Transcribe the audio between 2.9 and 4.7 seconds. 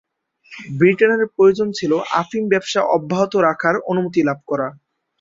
অব্যাহত রাখার অনুমতি লাভ করা।